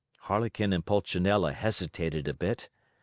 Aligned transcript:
Harlequin 0.21 0.73
and 0.73 0.83
Pulcinella 0.83 1.53
hesitated 1.53 2.27
a 2.27 2.33
bit. 2.33 2.69